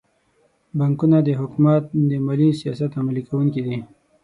[0.77, 3.77] بانکونه د حکومت د مالي سیاستونو عملي کوونکي دي.